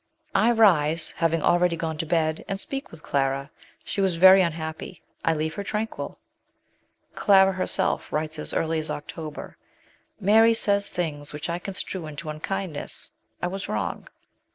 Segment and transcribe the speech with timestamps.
[0.33, 3.51] I rise (having already gone to bed) and speak with Clara.
[3.83, 6.17] She was very un happy; I leave her tranquil."
[7.13, 9.57] Clara herself writes as early as October"
[10.19, 13.11] Mary says things which I con strue into unkindness.
[13.43, 14.07] I was wrong.